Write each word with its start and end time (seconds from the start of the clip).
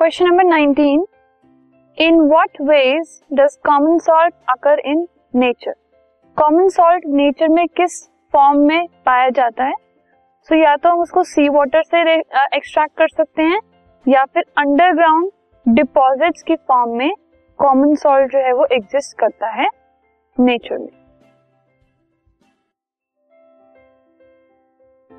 Question 0.00 0.24
number 0.24 0.44
19 0.44 1.04
in 1.98 2.20
what 2.20 2.50
ways 2.62 3.20
does 3.32 3.56
common 3.66 3.98
salt 3.98 4.34
occur 4.48 4.78
in 4.78 5.08
nature 5.34 5.74
common 6.36 6.68
salt 6.68 7.02
nature 7.06 7.48
में 7.48 7.68
किस 7.68 8.08
form 8.32 8.58
में 8.58 8.86
पाया 9.06 9.28
जाता 9.28 9.64
है? 9.64 9.72
सो 10.42 10.54
so, 10.54 10.62
या 10.62 10.76
तो 10.76 10.88
हम 10.88 11.00
उसको 11.00 11.22
सी 11.22 11.48
वाटर 11.48 11.82
से 11.82 12.14
एक्सट्रैक्ट 12.56 12.96
कर 12.96 13.08
सकते 13.08 13.42
हैं 13.42 13.60
या 14.08 14.24
फिर 14.24 14.44
अंडरग्राउंड 14.58 15.30
डिपॉजिट्स 15.68 16.42
की 16.42 16.56
फॉर्म 16.56 16.90
में 16.90 17.14
कॉमन 17.58 17.94
सॉल्ट 17.94 18.32
जो 18.32 18.38
है 18.38 18.52
वो 18.52 18.66
एग्जिस्ट 18.72 19.18
करता 19.18 19.48
है 19.48 19.68
नेचर 20.40 20.78
में। 20.78 20.99